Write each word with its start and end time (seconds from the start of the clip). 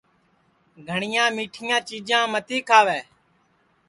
گھٹؔؔیاں 0.87 1.27
میٹھیاں 1.35 1.79
چیجاں 1.87 2.23
متی 2.31 2.57
کھاوے 2.67 2.99